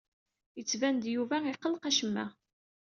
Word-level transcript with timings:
Yettban-d 0.57 1.03
Yuba 1.15 1.37
iqelleq 1.51 1.83
acemma. 1.89 2.25